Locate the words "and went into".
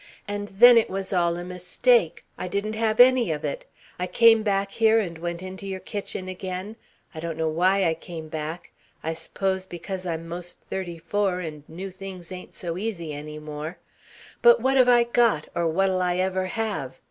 4.97-5.67